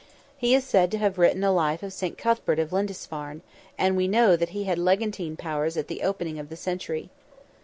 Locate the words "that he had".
4.35-4.79